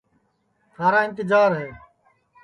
تھارا 0.75 0.99
اِنتجار 1.05 1.51
ہے 1.59 1.69